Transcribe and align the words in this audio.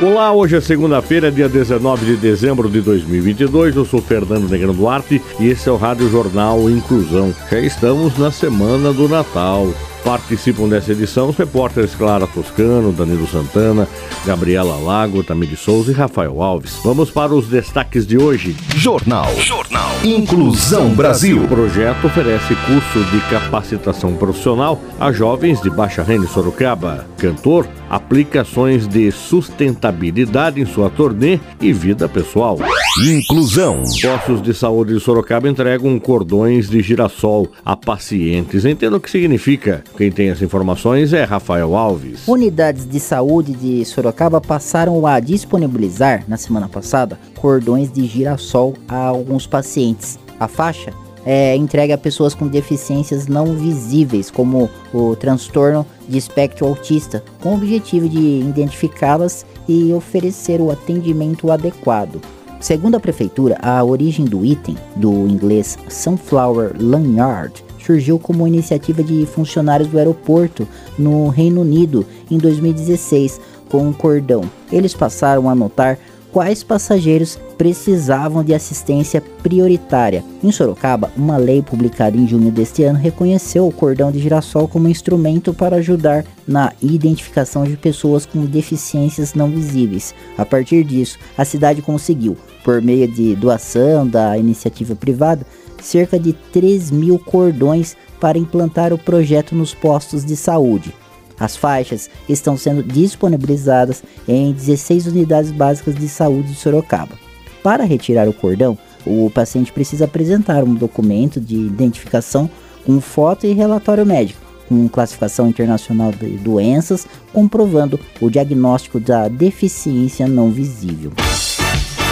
Olá, 0.00 0.32
hoje 0.32 0.54
é 0.54 0.60
segunda-feira, 0.60 1.28
dia 1.28 1.48
19 1.48 2.06
de 2.06 2.16
dezembro 2.16 2.70
de 2.70 2.80
2022. 2.80 3.74
Eu 3.74 3.84
sou 3.84 4.00
Fernando 4.00 4.48
Negrão 4.48 4.72
Duarte 4.72 5.20
e 5.40 5.48
esse 5.48 5.68
é 5.68 5.72
o 5.72 5.76
Rádio 5.76 6.08
Jornal 6.08 6.70
Inclusão. 6.70 7.34
Já 7.50 7.58
estamos 7.58 8.16
na 8.16 8.30
semana 8.30 8.92
do 8.92 9.08
Natal. 9.08 9.66
Participam 10.08 10.66
dessa 10.70 10.92
edição 10.92 11.28
os 11.28 11.36
repórteres 11.36 11.94
Clara 11.94 12.26
Toscano, 12.26 12.92
Danilo 12.92 13.26
Santana, 13.26 13.86
Gabriela 14.24 14.76
Lago, 14.76 15.22
Tamir 15.22 15.54
Souza 15.54 15.92
e 15.92 15.94
Rafael 15.94 16.40
Alves. 16.40 16.80
Vamos 16.82 17.10
para 17.10 17.34
os 17.34 17.46
destaques 17.46 18.06
de 18.06 18.16
hoje. 18.16 18.56
Jornal. 18.74 19.26
Jornal. 19.36 19.90
Inclusão 20.02 20.94
Brasil. 20.94 21.44
O 21.44 21.48
projeto 21.48 22.06
oferece 22.06 22.54
curso 22.54 23.04
de 23.10 23.20
capacitação 23.28 24.16
profissional 24.16 24.80
a 24.98 25.12
jovens 25.12 25.60
de 25.60 25.68
Baixa 25.68 26.02
Renda 26.02 26.24
e 26.24 26.28
Sorocaba. 26.28 27.04
Cantor 27.18 27.68
aplicações 27.90 28.88
de 28.88 29.12
sustentabilidade 29.12 30.58
em 30.58 30.64
sua 30.64 30.88
turnê 30.88 31.38
e 31.60 31.70
vida 31.70 32.08
pessoal. 32.08 32.58
Inclusão. 33.00 33.84
Postos 34.02 34.42
de 34.42 34.52
saúde 34.52 34.94
de 34.94 34.98
Sorocaba 35.00 35.48
entregam 35.48 35.96
cordões 36.00 36.68
de 36.68 36.82
girassol 36.82 37.46
a 37.64 37.76
pacientes. 37.76 38.64
Entenda 38.64 38.96
o 38.96 39.00
que 39.00 39.08
significa. 39.08 39.84
Quem 39.96 40.10
tem 40.10 40.30
as 40.30 40.42
informações 40.42 41.12
é 41.12 41.22
Rafael 41.22 41.76
Alves. 41.76 42.26
Unidades 42.26 42.84
de 42.84 42.98
saúde 42.98 43.52
de 43.52 43.84
Sorocaba 43.84 44.40
passaram 44.40 45.06
a 45.06 45.20
disponibilizar, 45.20 46.24
na 46.26 46.36
semana 46.36 46.68
passada, 46.68 47.20
cordões 47.36 47.92
de 47.92 48.04
girassol 48.04 48.74
a 48.88 48.96
alguns 48.96 49.46
pacientes. 49.46 50.18
A 50.40 50.48
faixa 50.48 50.92
é 51.24 51.54
entregue 51.54 51.92
a 51.92 51.98
pessoas 51.98 52.34
com 52.34 52.48
deficiências 52.48 53.28
não 53.28 53.54
visíveis, 53.54 54.28
como 54.28 54.68
o 54.92 55.14
transtorno 55.14 55.86
de 56.08 56.18
espectro 56.18 56.66
autista, 56.66 57.22
com 57.40 57.50
o 57.50 57.54
objetivo 57.54 58.08
de 58.08 58.40
identificá-las 58.40 59.46
e 59.68 59.92
oferecer 59.92 60.60
o 60.60 60.72
atendimento 60.72 61.52
adequado. 61.52 62.20
Segundo 62.60 62.96
a 62.96 63.00
prefeitura, 63.00 63.56
a 63.62 63.82
origem 63.84 64.24
do 64.24 64.44
item, 64.44 64.76
do 64.96 65.28
inglês 65.28 65.78
Sunflower 65.88 66.72
Lanyard, 66.78 67.64
surgiu 67.78 68.18
como 68.18 68.46
iniciativa 68.46 69.02
de 69.02 69.24
funcionários 69.26 69.88
do 69.88 69.96
aeroporto 69.96 70.66
no 70.98 71.28
Reino 71.28 71.60
Unido 71.60 72.04
em 72.30 72.36
2016 72.36 73.40
com 73.68 73.86
um 73.86 73.92
cordão. 73.92 74.42
Eles 74.72 74.92
passaram 74.92 75.48
a 75.48 75.54
notar 75.54 75.98
quais 76.32 76.62
passageiros 76.62 77.38
precisavam 77.56 78.44
de 78.44 78.54
assistência 78.54 79.20
prioritária. 79.42 80.24
Em 80.42 80.52
Sorocaba, 80.52 81.10
uma 81.16 81.36
lei 81.36 81.62
publicada 81.62 82.16
em 82.16 82.26
junho 82.26 82.50
deste 82.50 82.84
ano 82.84 82.98
reconheceu 82.98 83.66
o 83.66 83.72
cordão 83.72 84.12
de 84.12 84.18
girassol 84.18 84.68
como 84.68 84.88
instrumento 84.88 85.52
para 85.52 85.76
ajudar 85.76 86.24
na 86.46 86.72
identificação 86.80 87.64
de 87.64 87.76
pessoas 87.76 88.24
com 88.24 88.44
deficiências 88.44 89.34
não 89.34 89.50
visíveis. 89.50 90.14
A 90.36 90.44
partir 90.44 90.84
disso, 90.84 91.18
a 91.36 91.44
cidade 91.44 91.82
conseguiu, 91.82 92.36
por 92.62 92.80
meio 92.80 93.08
de 93.08 93.34
doação 93.34 94.06
da 94.06 94.38
iniciativa 94.38 94.94
privada, 94.94 95.44
cerca 95.82 96.18
de 96.18 96.32
3 96.32 96.90
mil 96.90 97.18
cordões 97.18 97.96
para 98.20 98.38
implantar 98.38 98.92
o 98.92 98.98
projeto 98.98 99.54
nos 99.54 99.74
postos 99.74 100.24
de 100.24 100.36
saúde. 100.36 100.92
As 101.38 101.56
faixas 101.56 102.10
estão 102.28 102.56
sendo 102.56 102.82
disponibilizadas 102.82 104.02
em 104.26 104.52
16 104.52 105.06
unidades 105.06 105.50
básicas 105.50 105.94
de 105.94 106.08
saúde 106.08 106.48
de 106.48 106.54
Sorocaba. 106.54 107.18
Para 107.62 107.84
retirar 107.84 108.28
o 108.28 108.32
cordão, 108.32 108.78
o 109.06 109.30
paciente 109.30 109.72
precisa 109.72 110.04
apresentar 110.04 110.64
um 110.64 110.74
documento 110.74 111.40
de 111.40 111.56
identificação 111.56 112.50
com 112.84 113.00
foto 113.00 113.46
e 113.46 113.52
relatório 113.52 114.04
médico, 114.04 114.40
com 114.68 114.88
classificação 114.88 115.48
internacional 115.48 116.12
de 116.12 116.36
doenças, 116.38 117.06
comprovando 117.32 117.98
o 118.20 118.30
diagnóstico 118.30 118.98
da 118.98 119.28
deficiência 119.28 120.26
não 120.26 120.50
visível. 120.50 121.12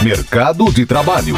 Mercado 0.03 0.71
de 0.73 0.85
Trabalho. 0.85 1.35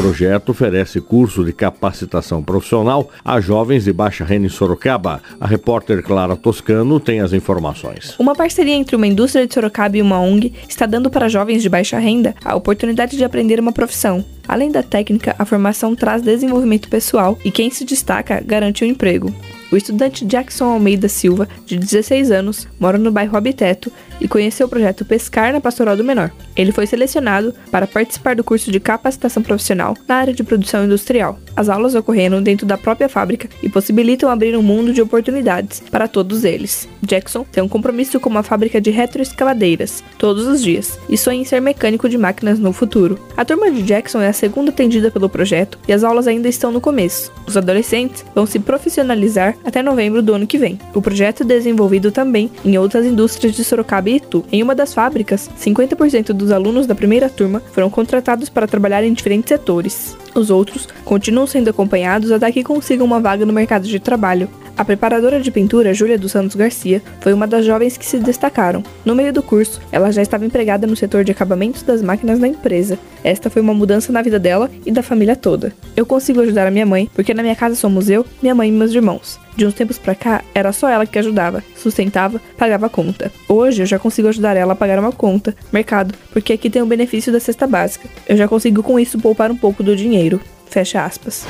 O 0.00 0.02
projeto 0.02 0.48
oferece 0.48 0.98
curso 0.98 1.44
de 1.44 1.52
capacitação 1.52 2.42
profissional 2.42 3.10
a 3.22 3.38
jovens 3.38 3.84
de 3.84 3.92
baixa 3.92 4.24
renda 4.24 4.46
em 4.46 4.48
Sorocaba. 4.48 5.20
A 5.38 5.46
repórter 5.46 6.02
Clara 6.02 6.34
Toscano 6.34 6.98
tem 6.98 7.20
as 7.20 7.34
informações. 7.34 8.14
Uma 8.18 8.34
parceria 8.34 8.72
entre 8.72 8.96
uma 8.96 9.06
indústria 9.06 9.46
de 9.46 9.52
Sorocaba 9.52 9.98
e 9.98 10.00
uma 10.00 10.18
ONG 10.18 10.54
está 10.66 10.86
dando 10.86 11.10
para 11.10 11.28
jovens 11.28 11.62
de 11.62 11.68
baixa 11.68 11.98
renda 11.98 12.34
a 12.42 12.56
oportunidade 12.56 13.14
de 13.14 13.24
aprender 13.24 13.60
uma 13.60 13.72
profissão. 13.72 14.24
Além 14.48 14.72
da 14.72 14.82
técnica, 14.82 15.36
a 15.38 15.44
formação 15.44 15.94
traz 15.94 16.22
desenvolvimento 16.22 16.88
pessoal 16.88 17.38
e 17.44 17.50
quem 17.50 17.70
se 17.70 17.84
destaca 17.84 18.42
garante 18.42 18.82
um 18.82 18.88
emprego. 18.88 19.30
O 19.70 19.76
estudante 19.76 20.24
Jackson 20.24 20.64
Almeida 20.64 21.08
Silva, 21.08 21.48
de 21.64 21.78
16 21.78 22.32
anos, 22.32 22.66
mora 22.78 22.98
no 22.98 23.12
bairro 23.12 23.36
Habiteto 23.36 23.92
e 24.20 24.26
conheceu 24.26 24.66
o 24.66 24.70
projeto 24.70 25.04
Pescar 25.04 25.52
na 25.52 25.60
Pastoral 25.60 25.96
do 25.96 26.04
Menor. 26.04 26.30
Ele 26.56 26.72
foi 26.72 26.86
selecionado 26.86 27.54
para 27.70 27.86
participar 27.86 28.34
do 28.34 28.42
curso 28.42 28.70
de 28.70 28.80
capacitação 28.80 29.42
profissional 29.42 29.96
na 30.08 30.16
área 30.16 30.34
de 30.34 30.42
produção 30.42 30.84
industrial. 30.84 31.38
As 31.56 31.68
aulas 31.68 31.94
ocorreram 31.94 32.42
dentro 32.42 32.66
da 32.66 32.76
própria 32.76 33.08
fábrica 33.08 33.48
e 33.62 33.68
possibilitam 33.68 34.28
abrir 34.28 34.56
um 34.56 34.62
mundo 34.62 34.92
de 34.92 35.00
oportunidades 35.00 35.80
para 35.90 36.08
todos 36.08 36.44
eles. 36.44 36.88
Jackson 37.02 37.44
tem 37.44 37.62
um 37.62 37.68
compromisso 37.68 38.18
com 38.18 38.28
uma 38.28 38.42
fábrica 38.42 38.80
de 38.80 38.90
retroescavadeiras 38.90 40.02
todos 40.18 40.46
os 40.46 40.62
dias 40.62 40.98
e 41.08 41.16
sonha 41.16 41.40
em 41.40 41.44
ser 41.44 41.60
mecânico 41.60 42.08
de 42.08 42.18
máquinas 42.18 42.58
no 42.58 42.72
futuro. 42.72 43.18
A 43.36 43.44
turma 43.44 43.70
de 43.70 43.82
Jackson 43.82 44.20
é 44.20 44.28
a 44.28 44.32
segunda 44.32 44.70
atendida 44.70 45.10
pelo 45.10 45.28
projeto 45.28 45.78
e 45.86 45.92
as 45.92 46.04
aulas 46.04 46.26
ainda 46.26 46.48
estão 46.48 46.72
no 46.72 46.80
começo. 46.80 47.32
Os 47.46 47.56
adolescentes 47.56 48.24
vão 48.34 48.46
se 48.46 48.58
profissionalizar 48.58 49.56
até 49.64 49.82
novembro 49.82 50.22
do 50.22 50.34
ano 50.34 50.46
que 50.46 50.58
vem. 50.58 50.78
O 50.94 51.02
projeto 51.02 51.42
é 51.42 51.46
desenvolvido 51.46 52.10
também 52.10 52.50
em 52.64 52.76
outras 52.78 53.06
indústrias 53.06 53.54
de 53.54 53.64
Sorocaba 53.64 54.10
e 54.10 54.16
Itu. 54.16 54.44
Em 54.50 54.62
uma 54.62 54.74
das 54.74 54.94
fábricas, 54.94 55.48
50% 55.58 56.32
dos 56.32 56.50
alunos 56.50 56.86
da 56.86 56.94
primeira 56.94 57.28
turma 57.28 57.62
foram 57.72 57.90
contratados 57.90 58.48
para 58.48 58.66
trabalhar 58.66 59.04
em 59.04 59.12
diferentes 59.12 59.48
setores. 59.48 60.16
Os 60.34 60.50
outros 60.50 60.88
continuam 61.04 61.46
sendo 61.46 61.70
acompanhados 61.70 62.30
até 62.30 62.50
que 62.52 62.62
consigam 62.62 63.06
uma 63.06 63.20
vaga 63.20 63.44
no 63.44 63.52
mercado 63.52 63.86
de 63.86 63.98
trabalho. 63.98 64.48
A 64.80 64.84
preparadora 64.84 65.38
de 65.38 65.50
pintura, 65.50 65.92
Júlia 65.92 66.16
dos 66.16 66.32
Santos 66.32 66.56
Garcia, 66.56 67.02
foi 67.20 67.34
uma 67.34 67.46
das 67.46 67.66
jovens 67.66 67.98
que 67.98 68.06
se 68.06 68.18
destacaram. 68.18 68.82
No 69.04 69.14
meio 69.14 69.30
do 69.30 69.42
curso, 69.42 69.78
ela 69.92 70.10
já 70.10 70.22
estava 70.22 70.46
empregada 70.46 70.86
no 70.86 70.96
setor 70.96 71.22
de 71.22 71.30
acabamentos 71.30 71.82
das 71.82 72.00
máquinas 72.00 72.38
da 72.38 72.48
empresa. 72.48 72.98
Esta 73.22 73.50
foi 73.50 73.60
uma 73.60 73.74
mudança 73.74 74.10
na 74.10 74.22
vida 74.22 74.38
dela 74.38 74.70
e 74.86 74.90
da 74.90 75.02
família 75.02 75.36
toda. 75.36 75.74
Eu 75.94 76.06
consigo 76.06 76.40
ajudar 76.40 76.66
a 76.66 76.70
minha 76.70 76.86
mãe, 76.86 77.10
porque 77.14 77.34
na 77.34 77.42
minha 77.42 77.54
casa 77.54 77.74
somos 77.74 78.08
eu, 78.08 78.24
minha 78.40 78.54
mãe 78.54 78.70
e 78.70 78.72
meus 78.72 78.94
irmãos. 78.94 79.38
De 79.54 79.66
uns 79.66 79.74
tempos 79.74 79.98
pra 79.98 80.14
cá, 80.14 80.42
era 80.54 80.72
só 80.72 80.88
ela 80.88 81.04
que 81.04 81.18
ajudava, 81.18 81.62
sustentava, 81.76 82.40
pagava 82.56 82.86
a 82.86 82.88
conta. 82.88 83.30
Hoje 83.46 83.82
eu 83.82 83.86
já 83.86 83.98
consigo 83.98 84.28
ajudar 84.28 84.56
ela 84.56 84.72
a 84.72 84.76
pagar 84.76 84.98
uma 84.98 85.12
conta, 85.12 85.54
mercado, 85.70 86.14
porque 86.32 86.54
aqui 86.54 86.70
tem 86.70 86.80
o 86.80 86.86
benefício 86.86 87.30
da 87.30 87.38
cesta 87.38 87.66
básica. 87.66 88.08
Eu 88.26 88.34
já 88.34 88.48
consigo 88.48 88.82
com 88.82 88.98
isso 88.98 89.18
poupar 89.18 89.50
um 89.50 89.56
pouco 89.56 89.82
do 89.82 89.94
dinheiro. 89.94 90.40
Fecha 90.70 91.04
aspas. 91.04 91.44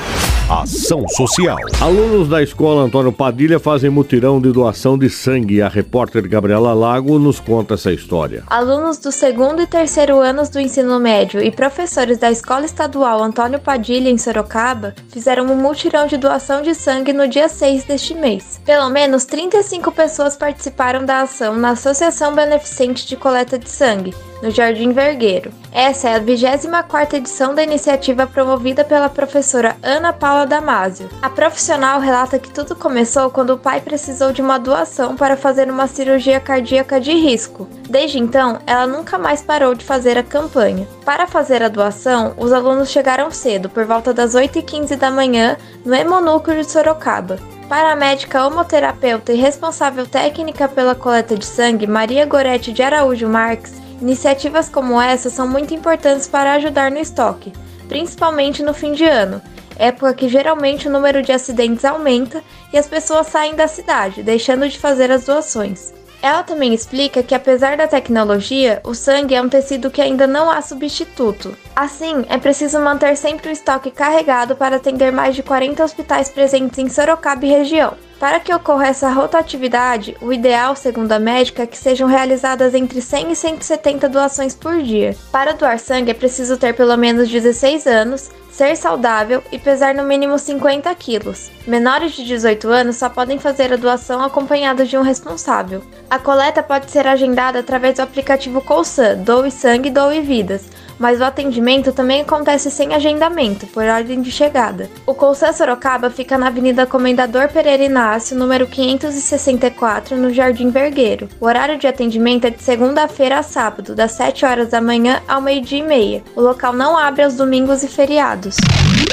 Ação 0.51 1.07
Social. 1.07 1.55
Alunos 1.79 2.27
da 2.27 2.43
escola 2.43 2.81
Antônio 2.81 3.13
Padilha 3.13 3.57
fazem 3.57 3.89
mutirão 3.89 4.41
de 4.41 4.51
doação 4.51 4.97
de 4.97 5.09
sangue. 5.09 5.61
A 5.61 5.69
repórter 5.69 6.27
Gabriela 6.27 6.73
Lago 6.73 7.17
nos 7.17 7.39
conta 7.39 7.75
essa 7.75 7.89
história. 7.89 8.43
Alunos 8.47 8.97
do 8.97 9.13
segundo 9.13 9.61
e 9.61 9.65
terceiro 9.65 10.19
anos 10.19 10.49
do 10.49 10.59
ensino 10.59 10.99
médio 10.99 11.41
e 11.41 11.49
professores 11.51 12.17
da 12.17 12.29
Escola 12.29 12.65
Estadual 12.65 13.23
Antônio 13.23 13.61
Padilha, 13.61 14.09
em 14.09 14.17
Sorocaba, 14.17 14.93
fizeram 15.07 15.45
um 15.45 15.55
mutirão 15.55 16.05
de 16.05 16.17
doação 16.17 16.61
de 16.61 16.75
sangue 16.75 17.13
no 17.13 17.29
dia 17.29 17.47
6 17.47 17.85
deste 17.85 18.13
mês. 18.13 18.59
Pelo 18.65 18.89
menos 18.89 19.23
35 19.23 19.89
pessoas 19.93 20.35
participaram 20.35 21.05
da 21.05 21.21
ação 21.21 21.55
na 21.55 21.69
Associação 21.69 22.35
Beneficente 22.35 23.07
de 23.07 23.15
Coleta 23.15 23.57
de 23.57 23.69
Sangue, 23.69 24.13
no 24.41 24.51
Jardim 24.51 24.91
Vergueiro. 24.91 25.51
Essa 25.71 26.09
é 26.09 26.15
a 26.15 26.19
24ª 26.19 27.13
edição 27.13 27.55
da 27.55 27.63
iniciativa 27.63 28.27
promovida 28.27 28.83
pela 28.83 29.07
professora 29.07 29.77
Ana 29.81 30.11
Paula 30.11 30.45
Damasio. 30.45 31.09
A 31.21 31.29
profissional 31.29 31.99
relata 31.99 32.39
que 32.39 32.51
tudo 32.51 32.75
começou 32.75 33.29
quando 33.29 33.51
o 33.51 33.57
pai 33.57 33.79
precisou 33.79 34.33
de 34.33 34.41
uma 34.41 34.57
doação 34.57 35.15
para 35.15 35.37
fazer 35.37 35.69
uma 35.69 35.87
cirurgia 35.87 36.39
cardíaca 36.39 36.99
de 36.99 37.13
risco. 37.13 37.69
Desde 37.89 38.19
então, 38.19 38.59
ela 38.65 38.85
nunca 38.85 39.17
mais 39.17 39.41
parou 39.41 39.73
de 39.75 39.85
fazer 39.85 40.17
a 40.17 40.23
campanha. 40.23 40.87
Para 41.05 41.27
fazer 41.27 41.63
a 41.63 41.69
doação, 41.69 42.33
os 42.37 42.51
alunos 42.51 42.89
chegaram 42.89 43.31
cedo, 43.31 43.69
por 43.69 43.85
volta 43.85 44.13
das 44.13 44.35
8h15 44.35 44.97
da 44.97 45.11
manhã, 45.11 45.55
no 45.85 45.93
Hemonúcleo 45.93 46.61
de 46.61 46.69
Sorocaba. 46.69 47.39
Para 47.69 47.93
a 47.93 47.95
médica 47.95 48.45
homoterapeuta 48.45 49.31
e 49.31 49.37
responsável 49.37 50.05
técnica 50.05 50.67
pela 50.67 50.93
coleta 50.93 51.37
de 51.37 51.45
sangue, 51.45 51.87
Maria 51.87 52.25
Gorete 52.25 52.73
de 52.73 52.83
Araújo 52.83 53.29
Marques, 53.29 53.81
Iniciativas 54.01 54.67
como 54.67 54.99
essa 54.99 55.29
são 55.29 55.47
muito 55.47 55.75
importantes 55.75 56.27
para 56.27 56.53
ajudar 56.53 56.89
no 56.89 56.97
estoque, 56.97 57.53
principalmente 57.87 58.63
no 58.63 58.73
fim 58.73 58.93
de 58.93 59.05
ano, 59.05 59.39
época 59.77 60.15
que 60.15 60.27
geralmente 60.27 60.87
o 60.87 60.91
número 60.91 61.21
de 61.21 61.31
acidentes 61.31 61.85
aumenta 61.85 62.43
e 62.73 62.77
as 62.79 62.87
pessoas 62.87 63.27
saem 63.27 63.53
da 63.53 63.67
cidade, 63.67 64.23
deixando 64.23 64.67
de 64.67 64.79
fazer 64.79 65.11
as 65.11 65.25
doações. 65.25 65.93
Ela 66.19 66.41
também 66.43 66.73
explica 66.73 67.23
que, 67.23 67.33
apesar 67.33 67.77
da 67.77 67.87
tecnologia, 67.87 68.79
o 68.83 68.93
sangue 68.93 69.33
é 69.35 69.41
um 69.41 69.49
tecido 69.49 69.89
que 69.89 70.01
ainda 70.01 70.27
não 70.27 70.51
há 70.51 70.61
substituto. 70.61 71.55
Assim, 71.75 72.25
é 72.29 72.37
preciso 72.37 72.79
manter 72.79 73.15
sempre 73.17 73.49
o 73.49 73.51
estoque 73.51 73.89
carregado 73.89 74.55
para 74.55 74.75
atender 74.75 75.11
mais 75.11 75.35
de 75.35 75.41
40 75.41 75.83
hospitais 75.83 76.29
presentes 76.29 76.77
em 76.77 76.89
Sorocaba 76.89 77.45
e 77.45 77.49
região. 77.49 77.95
Para 78.21 78.39
que 78.39 78.53
ocorra 78.53 78.85
essa 78.85 79.09
rotatividade, 79.09 80.15
o 80.21 80.31
ideal, 80.31 80.75
segundo 80.75 81.11
a 81.11 81.17
médica, 81.17 81.63
é 81.63 81.65
que 81.65 81.75
sejam 81.75 82.07
realizadas 82.07 82.75
entre 82.75 83.01
100 83.01 83.31
e 83.31 83.35
170 83.35 84.07
doações 84.07 84.53
por 84.53 84.79
dia. 84.79 85.17
Para 85.31 85.53
doar 85.53 85.79
sangue 85.79 86.11
é 86.11 86.13
preciso 86.13 86.55
ter 86.55 86.75
pelo 86.75 86.95
menos 86.95 87.27
16 87.27 87.87
anos, 87.87 88.29
ser 88.51 88.75
saudável 88.75 89.41
e 89.51 89.57
pesar 89.57 89.95
no 89.95 90.03
mínimo 90.03 90.37
50 90.37 90.93
quilos. 90.93 91.49
Menores 91.65 92.11
de 92.11 92.23
18 92.23 92.67
anos 92.67 92.97
só 92.97 93.09
podem 93.09 93.39
fazer 93.39 93.73
a 93.73 93.75
doação 93.75 94.21
acompanhados 94.21 94.87
de 94.87 94.95
um 94.95 95.01
responsável. 95.01 95.81
A 96.07 96.19
coleta 96.19 96.61
pode 96.61 96.91
ser 96.91 97.07
agendada 97.07 97.57
através 97.57 97.95
do 97.95 98.03
aplicativo 98.03 98.61
Colsan, 98.61 99.17
Doe 99.17 99.49
Sangue, 99.49 99.89
Doe 99.89 100.21
Vidas, 100.21 100.69
mas 101.01 101.19
o 101.19 101.23
atendimento 101.23 101.91
também 101.91 102.21
acontece 102.21 102.69
sem 102.69 102.93
agendamento, 102.93 103.65
por 103.67 103.83
ordem 103.83 104.21
de 104.21 104.31
chegada. 104.31 104.87
O 105.05 105.15
Colsan 105.15 105.51
Sorocaba 105.51 106.11
fica 106.11 106.37
na 106.37 106.47
Avenida 106.47 106.85
Comendador 106.85 107.49
Pereira 107.49 107.83
Inácio, 107.83 108.37
número 108.37 108.67
564, 108.67 110.15
no 110.15 110.31
Jardim 110.31 110.69
Vergueiro. 110.69 111.27
O 111.39 111.45
horário 111.45 111.79
de 111.79 111.87
atendimento 111.87 112.45
é 112.45 112.51
de 112.51 112.61
segunda-feira 112.61 113.39
a 113.39 113.43
sábado, 113.43 113.95
das 113.95 114.11
7 114.11 114.45
horas 114.45 114.69
da 114.69 114.79
manhã 114.79 115.21
ao 115.27 115.41
meio-dia 115.41 115.79
e 115.79 115.83
meia. 115.83 116.23
O 116.35 116.41
local 116.41 116.71
não 116.71 116.95
abre 116.95 117.23
aos 117.23 117.35
domingos 117.35 117.81
e 117.81 117.87
feriados. 117.87 118.57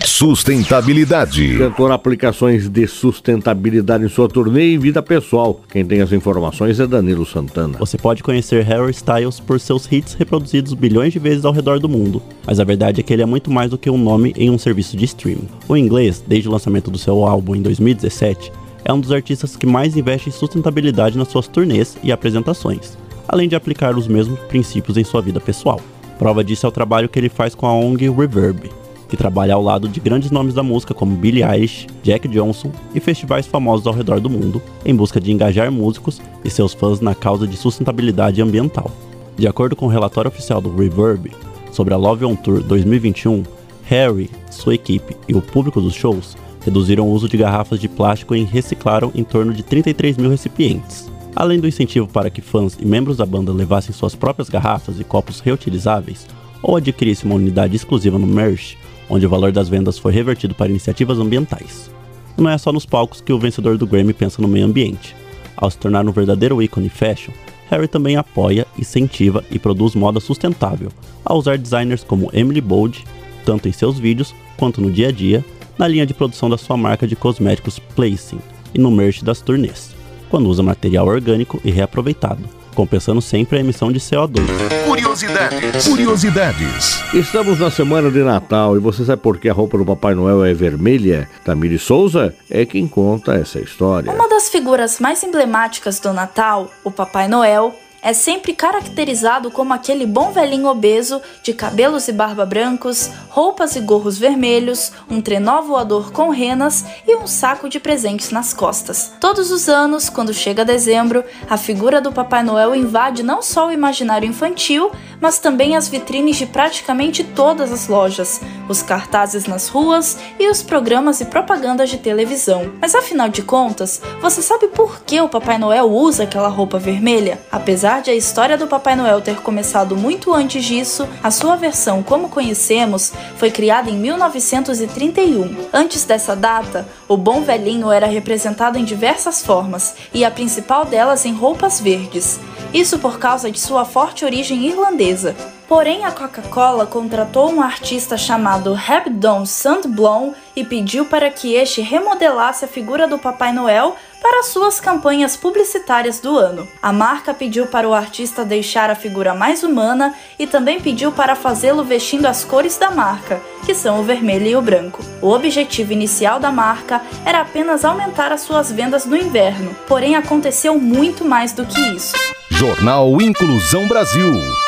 Sustentabilidade. 0.04 1.56
Cantor 1.58 1.92
aplicações 1.92 2.68
de 2.68 2.86
sustentabilidade 2.86 4.04
em 4.04 4.08
sua 4.08 4.28
turnê 4.28 4.70
e 4.70 4.78
vida 4.78 5.02
pessoal. 5.02 5.60
Quem 5.70 5.86
tem 5.86 6.00
as 6.00 6.12
informações 6.12 6.78
é 6.80 6.86
Danilo 6.86 7.24
Santana. 7.24 7.78
Você 7.78 7.96
pode 7.96 8.22
conhecer 8.22 8.64
Harry 8.64 8.90
Styles 8.90 9.40
por 9.40 9.60
seus 9.60 9.90
hits 9.90 10.14
reproduzidos 10.14 10.74
bilhões 10.74 11.12
de 11.12 11.18
vezes 11.18 11.44
ao 11.44 11.52
redor 11.52 11.77
do 11.78 11.88
mundo, 11.88 12.22
mas 12.46 12.60
a 12.60 12.64
verdade 12.64 13.00
é 13.00 13.02
que 13.02 13.12
ele 13.12 13.22
é 13.22 13.26
muito 13.26 13.50
mais 13.50 13.70
do 13.70 13.78
que 13.78 13.90
um 13.90 13.98
nome 13.98 14.32
em 14.36 14.50
um 14.50 14.58
serviço 14.58 14.96
de 14.96 15.04
streaming. 15.04 15.48
O 15.68 15.76
inglês, 15.76 16.22
desde 16.26 16.48
o 16.48 16.52
lançamento 16.52 16.90
do 16.90 16.98
seu 16.98 17.24
álbum 17.26 17.54
em 17.54 17.62
2017, 17.62 18.52
é 18.84 18.92
um 18.92 19.00
dos 19.00 19.12
artistas 19.12 19.56
que 19.56 19.66
mais 19.66 19.96
investe 19.96 20.28
em 20.28 20.32
sustentabilidade 20.32 21.18
nas 21.18 21.28
suas 21.28 21.46
turnês 21.46 21.96
e 22.02 22.10
apresentações, 22.10 22.96
além 23.28 23.48
de 23.48 23.54
aplicar 23.54 23.96
os 23.96 24.08
mesmos 24.08 24.38
princípios 24.40 24.96
em 24.96 25.04
sua 25.04 25.20
vida 25.20 25.40
pessoal. 25.40 25.80
Prova 26.18 26.42
disso 26.42 26.66
é 26.66 26.68
o 26.68 26.72
trabalho 26.72 27.08
que 27.08 27.18
ele 27.18 27.28
faz 27.28 27.54
com 27.54 27.66
a 27.66 27.72
ONG 27.72 28.08
Reverb, 28.08 28.70
que 29.08 29.16
trabalha 29.16 29.54
ao 29.54 29.62
lado 29.62 29.88
de 29.88 30.00
grandes 30.00 30.30
nomes 30.30 30.54
da 30.54 30.62
música 30.62 30.92
como 30.92 31.16
Billie 31.16 31.42
Eilish, 31.42 31.86
Jack 32.02 32.28
Johnson 32.28 32.70
e 32.94 33.00
festivais 33.00 33.46
famosos 33.46 33.86
ao 33.86 33.94
redor 33.94 34.20
do 34.20 34.28
mundo, 34.28 34.60
em 34.84 34.94
busca 34.94 35.20
de 35.20 35.32
engajar 35.32 35.72
músicos 35.72 36.20
e 36.44 36.50
seus 36.50 36.74
fãs 36.74 37.00
na 37.00 37.14
causa 37.14 37.46
de 37.46 37.56
sustentabilidade 37.56 38.42
ambiental. 38.42 38.90
De 39.36 39.46
acordo 39.46 39.76
com 39.76 39.86
o 39.86 39.90
relatório 39.90 40.28
oficial 40.28 40.60
do 40.60 40.74
Reverb 40.74 41.30
sobre 41.72 41.94
a 41.94 41.96
Love 41.96 42.24
on 42.24 42.36
Tour 42.36 42.62
2021, 42.62 43.44
Harry, 43.84 44.30
sua 44.50 44.74
equipe 44.74 45.16
e 45.26 45.34
o 45.34 45.40
público 45.40 45.80
dos 45.80 45.94
shows 45.94 46.36
reduziram 46.64 47.08
o 47.08 47.10
uso 47.10 47.28
de 47.28 47.36
garrafas 47.36 47.80
de 47.80 47.88
plástico 47.88 48.34
e 48.34 48.44
reciclaram 48.44 49.10
em 49.14 49.24
torno 49.24 49.54
de 49.54 49.62
33 49.62 50.16
mil 50.18 50.30
recipientes. 50.30 51.10
Além 51.34 51.60
do 51.60 51.68
incentivo 51.68 52.06
para 52.08 52.30
que 52.30 52.42
fãs 52.42 52.76
e 52.80 52.84
membros 52.84 53.16
da 53.16 53.24
banda 53.24 53.52
levassem 53.52 53.94
suas 53.94 54.14
próprias 54.14 54.48
garrafas 54.48 54.98
e 55.00 55.04
copos 55.04 55.40
reutilizáveis, 55.40 56.26
ou 56.62 56.76
adquirissem 56.76 57.30
uma 57.30 57.36
unidade 57.36 57.76
exclusiva 57.76 58.18
no 58.18 58.26
Merch, 58.26 58.76
onde 59.08 59.24
o 59.24 59.28
valor 59.28 59.52
das 59.52 59.68
vendas 59.68 59.98
foi 59.98 60.12
revertido 60.12 60.54
para 60.54 60.68
iniciativas 60.68 61.18
ambientais. 61.18 61.90
Não 62.36 62.50
é 62.50 62.58
só 62.58 62.72
nos 62.72 62.84
palcos 62.84 63.20
que 63.20 63.32
o 63.32 63.38
vencedor 63.38 63.78
do 63.78 63.86
Grammy 63.86 64.12
pensa 64.12 64.42
no 64.42 64.48
meio 64.48 64.66
ambiente. 64.66 65.16
Ao 65.56 65.70
se 65.70 65.78
tornar 65.78 66.06
um 66.06 66.12
verdadeiro 66.12 66.62
ícone 66.62 66.88
fashion, 66.88 67.32
Harry 67.70 67.86
também 67.86 68.16
apoia, 68.16 68.66
incentiva 68.78 69.44
e 69.50 69.58
produz 69.58 69.94
moda 69.94 70.20
sustentável, 70.20 70.90
ao 71.24 71.38
usar 71.38 71.58
designers 71.58 72.02
como 72.02 72.30
Emily 72.32 72.60
Bold, 72.60 73.04
tanto 73.44 73.68
em 73.68 73.72
seus 73.72 73.98
vídeos 73.98 74.34
quanto 74.56 74.80
no 74.80 74.90
dia 74.90 75.08
a 75.08 75.12
dia, 75.12 75.44
na 75.78 75.86
linha 75.86 76.06
de 76.06 76.14
produção 76.14 76.50
da 76.50 76.58
sua 76.58 76.76
marca 76.76 77.06
de 77.06 77.14
cosméticos 77.14 77.78
Placing 77.78 78.40
e 78.74 78.78
no 78.78 78.90
merch 78.90 79.22
das 79.22 79.40
turnês, 79.40 79.94
quando 80.28 80.48
usa 80.48 80.62
material 80.62 81.06
orgânico 81.06 81.60
e 81.64 81.70
reaproveitado, 81.70 82.42
compensando 82.78 83.20
sempre 83.20 83.58
a 83.58 83.60
emissão 83.60 83.90
de 83.90 83.98
CO2. 83.98 84.46
Curiosidades. 84.86 85.88
Curiosidades. 85.88 87.02
Estamos 87.12 87.58
na 87.58 87.72
semana 87.72 88.08
de 88.08 88.22
Natal 88.22 88.76
e 88.76 88.78
você 88.78 89.04
sabe 89.04 89.20
por 89.20 89.36
que 89.36 89.48
a 89.48 89.52
roupa 89.52 89.76
do 89.76 89.84
Papai 89.84 90.14
Noel 90.14 90.44
é 90.44 90.54
vermelha? 90.54 91.28
Tamiri 91.44 91.76
Souza 91.76 92.32
é 92.48 92.64
quem 92.64 92.86
conta 92.86 93.34
essa 93.34 93.58
história. 93.58 94.12
Uma 94.12 94.28
das 94.28 94.48
figuras 94.48 95.00
mais 95.00 95.24
emblemáticas 95.24 95.98
do 95.98 96.12
Natal, 96.12 96.70
o 96.84 96.90
Papai 96.92 97.26
Noel, 97.26 97.74
é 98.00 98.12
sempre 98.12 98.52
caracterizado 98.52 99.50
como 99.50 99.74
aquele 99.74 100.06
bom 100.06 100.30
velhinho 100.30 100.68
obeso 100.68 101.20
de 101.42 101.52
cabelos 101.52 102.06
e 102.08 102.12
barba 102.12 102.46
brancos, 102.46 103.10
roupas 103.28 103.74
e 103.76 103.80
gorros 103.80 104.18
vermelhos, 104.18 104.92
um 105.10 105.20
trenó 105.20 105.60
voador 105.62 106.12
com 106.12 106.30
renas 106.30 106.84
e 107.06 107.16
um 107.16 107.26
saco 107.26 107.68
de 107.68 107.80
presentes 107.80 108.30
nas 108.30 108.54
costas. 108.54 109.12
Todos 109.20 109.50
os 109.50 109.68
anos, 109.68 110.08
quando 110.08 110.32
chega 110.32 110.64
dezembro, 110.64 111.24
a 111.48 111.56
figura 111.56 112.00
do 112.00 112.12
Papai 112.12 112.42
Noel 112.42 112.74
invade 112.74 113.22
não 113.22 113.42
só 113.42 113.68
o 113.68 113.72
imaginário 113.72 114.28
infantil, 114.28 114.90
mas 115.20 115.38
também 115.38 115.76
as 115.76 115.88
vitrines 115.88 116.36
de 116.36 116.46
praticamente 116.46 117.24
todas 117.24 117.72
as 117.72 117.88
lojas, 117.88 118.40
os 118.68 118.82
cartazes 118.82 119.46
nas 119.46 119.68
ruas 119.68 120.16
e 120.38 120.48
os 120.48 120.62
programas 120.62 121.20
e 121.20 121.24
propagandas 121.24 121.90
de 121.90 121.98
televisão. 121.98 122.72
Mas 122.80 122.94
afinal 122.94 123.28
de 123.28 123.42
contas, 123.42 124.00
você 124.20 124.40
sabe 124.40 124.68
por 124.68 125.00
que 125.00 125.20
o 125.20 125.28
Papai 125.28 125.58
Noel 125.58 125.90
usa 125.90 126.22
aquela 126.22 126.48
roupa 126.48 126.78
vermelha? 126.78 127.40
Apesar 127.50 127.87
de 127.88 128.10
a 128.10 128.14
história 128.14 128.58
do 128.58 128.66
Papai 128.66 128.94
Noel 128.94 129.22
ter 129.22 129.40
começado 129.40 129.96
muito 129.96 130.34
antes 130.34 130.62
disso, 130.62 131.08
a 131.22 131.30
sua 131.30 131.56
versão 131.56 132.02
como 132.02 132.28
conhecemos 132.28 133.14
foi 133.38 133.50
criada 133.50 133.88
em 133.88 133.96
1931. 133.96 135.68
Antes 135.72 136.04
dessa 136.04 136.36
data, 136.36 136.86
o 137.08 137.16
bom 137.16 137.40
velhinho 137.40 137.90
era 137.90 138.06
representado 138.06 138.78
em 138.78 138.84
diversas 138.84 139.42
formas, 139.42 139.96
e 140.12 140.22
a 140.22 140.30
principal 140.30 140.84
delas 140.84 141.24
em 141.24 141.32
roupas 141.32 141.80
verdes. 141.80 142.38
Isso 142.74 142.98
por 142.98 143.18
causa 143.18 143.50
de 143.50 143.58
sua 143.58 143.86
forte 143.86 144.22
origem 144.22 144.66
irlandesa. 144.66 145.34
Porém, 145.66 146.04
a 146.04 146.10
Coca-Cola 146.10 146.86
contratou 146.86 147.50
um 147.50 147.60
artista 147.60 148.16
chamado 148.16 148.74
Hebdon 148.74 149.44
Sandblom 149.44 150.32
e 150.56 150.64
pediu 150.64 151.04
para 151.04 151.30
que 151.30 151.54
este 151.54 151.82
remodelasse 151.82 152.64
a 152.64 152.68
figura 152.68 153.06
do 153.06 153.18
Papai 153.18 153.52
Noel 153.52 153.94
para 154.20 154.42
suas 154.42 154.80
campanhas 154.80 155.36
publicitárias 155.36 156.20
do 156.20 156.36
ano. 156.36 156.68
A 156.82 156.92
marca 156.92 157.32
pediu 157.32 157.66
para 157.66 157.88
o 157.88 157.94
artista 157.94 158.44
deixar 158.44 158.90
a 158.90 158.94
figura 158.94 159.34
mais 159.34 159.62
humana 159.62 160.14
e 160.38 160.46
também 160.46 160.80
pediu 160.80 161.12
para 161.12 161.36
fazê-lo 161.36 161.84
vestindo 161.84 162.26
as 162.26 162.44
cores 162.44 162.76
da 162.76 162.90
marca, 162.90 163.40
que 163.64 163.74
são 163.74 164.00
o 164.00 164.04
vermelho 164.04 164.46
e 164.46 164.56
o 164.56 164.62
branco. 164.62 165.02
O 165.22 165.30
objetivo 165.30 165.92
inicial 165.92 166.38
da 166.38 166.50
marca 166.50 167.02
era 167.24 167.40
apenas 167.40 167.84
aumentar 167.84 168.32
as 168.32 168.42
suas 168.42 168.70
vendas 168.70 169.04
no 169.06 169.16
inverno, 169.16 169.74
porém 169.86 170.16
aconteceu 170.16 170.78
muito 170.78 171.24
mais 171.24 171.52
do 171.52 171.64
que 171.64 171.80
isso. 171.94 172.14
Jornal 172.50 173.20
Inclusão 173.20 173.86
Brasil. 173.86 174.67